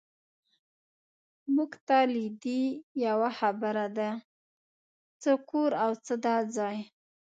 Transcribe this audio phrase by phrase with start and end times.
[1.53, 2.61] مونږ ته لیدې،
[3.05, 4.09] یوه خبره ده،
[5.21, 6.77] څه کور او څه دا ځای.